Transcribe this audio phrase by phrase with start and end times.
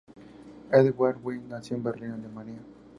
[0.71, 2.57] Edgard Wind nació en Berlín, Alemania.